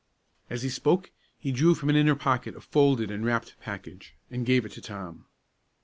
As 0.49 0.63
he 0.63 0.69
spoke 0.69 1.11
he 1.37 1.51
drew, 1.51 1.75
from 1.75 1.91
an 1.91 1.95
inner 1.95 2.15
pocket, 2.15 2.55
a 2.55 2.59
folded 2.61 3.11
and 3.11 3.23
wrapped 3.23 3.53
package, 3.59 4.15
and 4.31 4.47
gave 4.47 4.65
it 4.65 4.71
to 4.71 4.81
Tom. 4.81 5.27